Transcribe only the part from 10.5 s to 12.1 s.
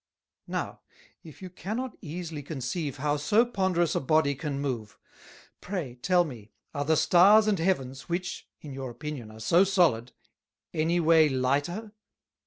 any way lighter?